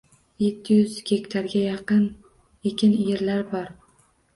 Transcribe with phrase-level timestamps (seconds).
[0.43, 2.11] Yetti yuz gektarga yaqin
[2.73, 3.75] ekin yerlar bor.